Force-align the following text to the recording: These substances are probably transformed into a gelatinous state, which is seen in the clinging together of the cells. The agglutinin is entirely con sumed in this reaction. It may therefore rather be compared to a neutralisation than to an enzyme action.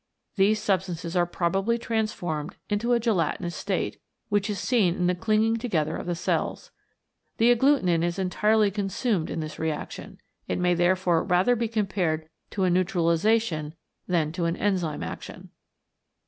These 0.35 0.59
substances 0.59 1.15
are 1.15 1.27
probably 1.27 1.77
transformed 1.77 2.55
into 2.71 2.93
a 2.93 2.99
gelatinous 2.99 3.55
state, 3.55 4.01
which 4.29 4.49
is 4.49 4.57
seen 4.57 4.95
in 4.95 5.05
the 5.05 5.13
clinging 5.13 5.57
together 5.57 5.95
of 5.95 6.07
the 6.07 6.15
cells. 6.15 6.71
The 7.37 7.51
agglutinin 7.55 8.01
is 8.01 8.17
entirely 8.17 8.71
con 8.71 8.87
sumed 8.87 9.29
in 9.29 9.41
this 9.41 9.59
reaction. 9.59 10.19
It 10.47 10.57
may 10.57 10.73
therefore 10.73 11.23
rather 11.23 11.55
be 11.55 11.67
compared 11.67 12.27
to 12.49 12.63
a 12.63 12.71
neutralisation 12.71 13.75
than 14.07 14.31
to 14.31 14.45
an 14.45 14.55
enzyme 14.57 15.03
action. 15.03 15.51